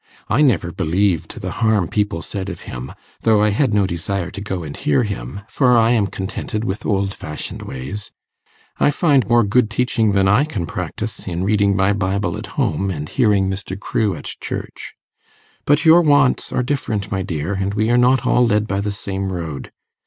[0.29, 4.41] I never believed the harm people said of him, though I had no desire to
[4.41, 8.09] go and hear him, for I am contented with old fashioned ways.
[8.79, 12.89] I find more good teaching than I can practise in reading my Bible at home,
[12.89, 13.79] and hearing Mr.
[13.79, 14.95] Crewe at church.
[15.65, 18.89] But your wants are different, my dear, and we are not all led by the
[18.89, 19.71] same road.